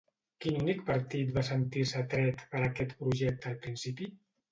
[0.43, 4.09] Quin únic partit va sentir-se atret per aquest projecte al principi?